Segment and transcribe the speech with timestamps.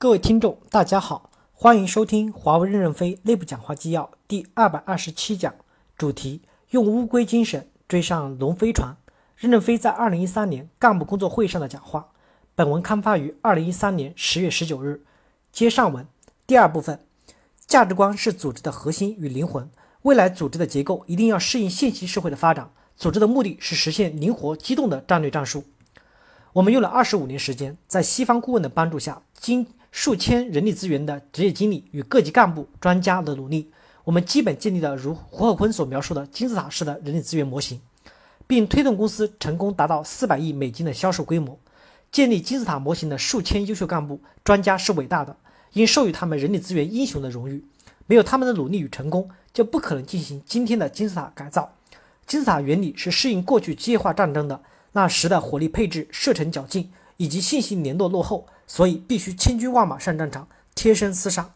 [0.00, 5.52] 各位听众，大家好，欢迎收听华为任正非内部讲话纪要第二百二十七讲，
[5.96, 8.96] 主题：用乌龟精神追上龙飞船。
[9.34, 12.12] 任正非在二零一三年干部工作会上的讲话。
[12.54, 15.02] 本文刊发于二零一三年十月十九日。
[15.50, 16.06] 接上文
[16.46, 17.00] 第二部分，
[17.66, 19.68] 价值观是组织的核心与灵魂。
[20.02, 25.64] 未来组织的结构一定要适应信息社会的发展，组织的目的是实现灵活机动的战略战术。
[26.52, 29.66] 我们用了二十五年时间，在西方顾问的帮助下，经
[30.00, 33.68] 数千人力资源的职业经理与各级干部、专家的努力，
[34.04, 37.80] 我们基本建立了如胡厚昆所描述的金字塔式的人力资源模型，
[38.46, 41.58] 并推动公司成功达到四百亿美金的销售规模。
[42.12, 45.36] 建立金字塔模型的数千优秀干部、专家是伟大的，
[45.72, 47.64] 应授予他们人力资源英雄的荣誉。
[48.06, 51.72] 没有他们的努力与成功，就不可能进行今天的金字塔改造。
[52.24, 58.48] 金字塔原理是适应过去机械化战争的那时的火力配置、射程较近以及信息联络落后。
[58.70, 61.54] 所以必须千军万马上战场，贴身厮杀。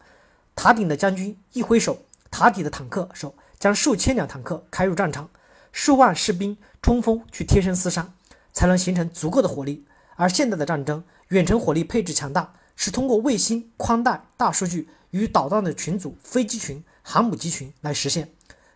[0.55, 1.99] 塔顶的将军一挥手，
[2.31, 5.29] 塔底的坦克手将数千辆坦克开入战场，
[5.71, 8.11] 数万士兵冲锋去贴身厮杀，
[8.51, 9.85] 才能形成足够的火力。
[10.15, 18.31] 而现在的战争，远程火力配置强大，是通过卫星、宽带、大数据与导弹的群组、飞机群、航母集群来实现。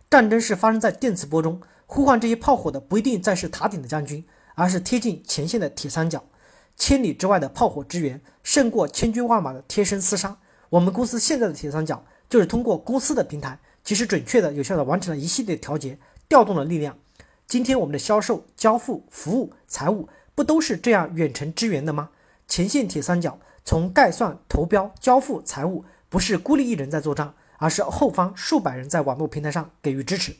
[0.08, 6.22] 战争是发生在电磁波中，呼唤这些炮火的不一定再是塔顶的将军，而是贴近前线的铁三角。
[6.78, 10.38] 千里之外的炮火支援胜过千军万马的贴身厮杀。
[10.70, 16.96] 我们公司现在的铁三角就是通过公司的平台，及时、准确的、有效的完成了一系列调节，调动了力量。
[17.46, 22.10] 今天我们的销售、交付、服务、财务不都是这样远程支援的吗？
[22.46, 30.36] 前线铁三角从概算、投标、交付、财务，不是孤立一人在作战，而是后方数百人在网络平台上给予支持。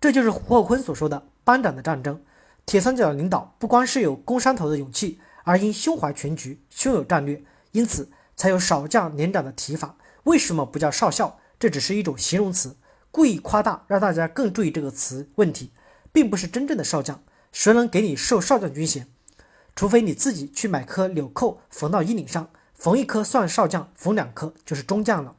[0.00, 2.22] 这就是胡厚昆所说的班长的战争。
[2.66, 5.18] 铁三角的领导不光是有攻山头的勇气。
[5.44, 7.42] 而因胸怀全局，胸有战略，
[7.72, 9.96] 因此才有少将连长的提法。
[10.24, 11.38] 为什么不叫少校？
[11.58, 12.76] 这只是一种形容词，
[13.10, 15.70] 故意夸大，让大家更注意这个词问题，
[16.12, 17.22] 并不是真正的少将。
[17.52, 19.06] 谁能给你授少将军衔？
[19.76, 25.36] 除非你自己去买颗纽扣缝到衣领上，缝一颗算少将，缝两颗就是中将了。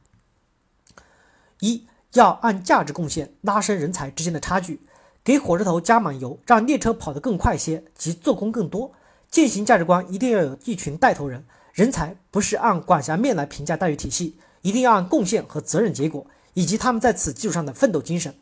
[1.60, 4.80] 一要按价值贡献拉伸人才之间的差距，
[5.24, 8.92] 给火车头加满油，让列车跑得更快些，即做工更多。
[9.30, 18.34] 践行价值观一定要有一群带头人，人才不是按管辖面来评价待遇体系，一定要按贡献和责任结果，以及他们在此基础上的奋斗精神。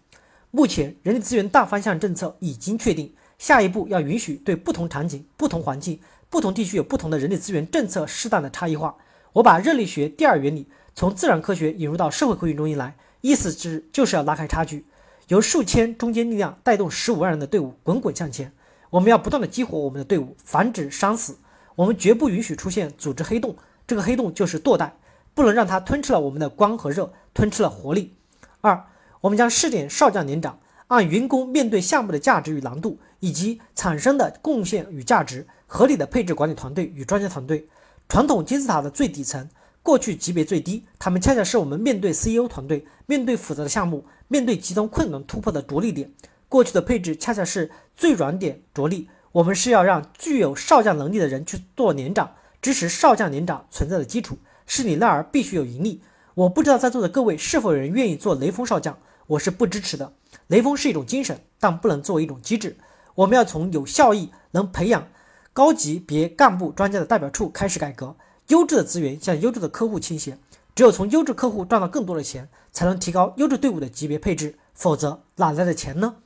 [0.51, 5.99] 目前人力资源大方向政策已经确定，下一步要允许对不同场景、不同环境、
[6.31, 8.95] 不同地区有不同的人力资源政策适当的差异化。
[9.33, 14.85] 我把热力学第二原理从自然科学引入到社会科学中心来，意思是就是要拉开差距，
[15.27, 18.53] 由数千中坚力量带动十五万人的队伍滚滚向前。
[18.91, 21.37] 我们要不断的激活我们的队伍，防止伤死。
[21.77, 23.57] 我们绝不允许出现组织黑洞，
[23.87, 24.97] 这个黑洞就是堕代，
[25.35, 28.15] 不能让它吞吃了我们的光和热，吞吃了活力。
[28.61, 28.85] 二，
[29.23, 37.67] 我们将试点少将连长，按员工面对项目的价值与难度，以及产生的贡献与价值，合理的配置管理团队与专家团队。
[38.09, 39.49] 传统金字塔的最底层，
[39.83, 46.13] 过去级别最低，他们恰恰是我们面对 CEO 团队、面对复杂的项目、面对集中困难突破的着力点。
[46.55, 56.01] 过去的配置恰恰是最软点着力，我们是要让具有少将能力的人去做连长，支持少将连长存在的基础是你那儿必须有盈利。
[56.35, 60.13] 我不知道在座的各位是否有人愿意做雷锋少将，我是不支持的。
[60.47, 62.77] 雷锋是一种精神，但不能作为一种机制。
[63.17, 65.09] 我们要从有效益、能培养
[65.53, 68.15] 高级别干部专家的代表处开始改革，
[68.47, 70.39] 优质的资源向优质的客户倾斜。
[70.77, 76.19] 只有从优质客户赚到更多的钱，才能提高优质队伍的级别配置，否则哪来的钱呢？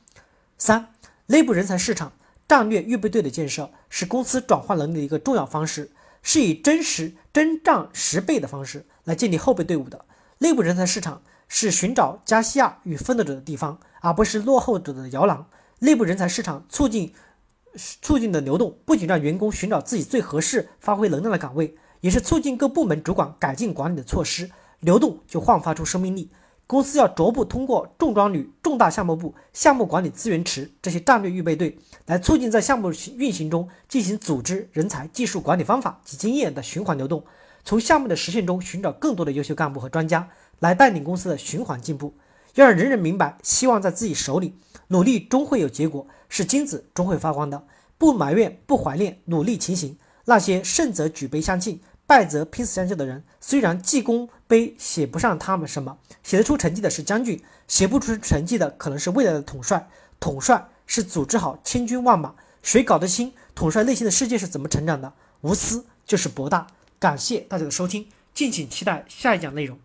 [0.58, 0.92] 三、
[1.26, 2.12] 内部人才市场
[2.48, 5.92] 战略预备队的建设是公司转化能力的一个重要方式，
[6.22, 10.04] 是以真实真账实备的方式来建立后备队伍的。
[10.38, 15.46] 内部人才市场是寻找加西亚与奋斗者的地方，而不是落后者的摇篮。
[15.78, 17.14] 内部人才市场促进
[18.02, 24.50] 促进的流动，不仅让员工寻找自己最合适发挥能量的岗位，也是促进各部门主管改进管理的措施。
[24.80, 26.30] 流动就焕发出生命力。
[26.68, 37.24] 公司要逐步通过重装旅、重大项目部、项目管理资源池这些战略预备队，来促进在项目运行中进行组织、人才、技术管理方法及经验的循环流动，
[37.64, 40.28] 从项目的实现中寻找更多的优秀干部和专家，
[40.58, 42.12] 来带领公司的循环进步。
[42.56, 44.52] 要让人人明白，希望在自己手里，
[44.88, 47.64] 努力终会有结果，是金子终会发光的。
[47.96, 49.96] 不埋怨，不怀念，努力前行。
[50.26, 51.80] 那些胜则举杯相庆。
[52.08, 59.90] 败则拼死相救的人，虽然记功碑写不上他们什么，写得出成绩的是将军，写不出成绩的可能是未来的统帅。
[60.18, 65.12] 统帅是组织好千军万马，谁搞得清统帅内心的世界是怎么成长的？
[65.42, 66.66] 无私就是博大。
[66.98, 68.08] 感谢大家的收听。
[68.32, 69.78] 敬请期待下一讲内容。